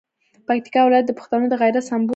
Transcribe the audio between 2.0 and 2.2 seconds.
دی.